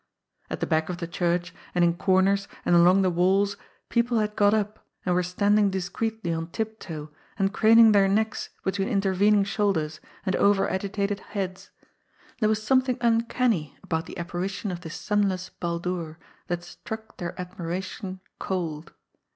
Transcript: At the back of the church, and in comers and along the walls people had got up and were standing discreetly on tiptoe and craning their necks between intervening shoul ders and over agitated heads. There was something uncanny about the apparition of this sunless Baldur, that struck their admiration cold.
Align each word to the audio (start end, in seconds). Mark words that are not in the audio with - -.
At 0.49 0.61
the 0.61 0.65
back 0.65 0.89
of 0.89 0.97
the 0.97 1.05
church, 1.05 1.53
and 1.75 1.83
in 1.83 1.95
comers 1.95 2.47
and 2.65 2.73
along 2.73 3.03
the 3.03 3.11
walls 3.11 3.55
people 3.89 4.17
had 4.17 4.35
got 4.35 4.51
up 4.51 4.83
and 5.05 5.13
were 5.13 5.21
standing 5.21 5.69
discreetly 5.69 6.33
on 6.33 6.47
tiptoe 6.47 7.11
and 7.37 7.53
craning 7.53 7.91
their 7.91 8.07
necks 8.07 8.49
between 8.63 8.87
intervening 8.89 9.43
shoul 9.43 9.73
ders 9.73 9.99
and 10.25 10.35
over 10.37 10.67
agitated 10.67 11.19
heads. 11.19 11.69
There 12.39 12.49
was 12.49 12.63
something 12.63 12.97
uncanny 12.99 13.77
about 13.83 14.07
the 14.07 14.17
apparition 14.17 14.71
of 14.71 14.81
this 14.81 14.95
sunless 14.95 15.49
Baldur, 15.49 16.17
that 16.47 16.63
struck 16.63 17.17
their 17.17 17.39
admiration 17.39 18.21
cold. 18.39 18.93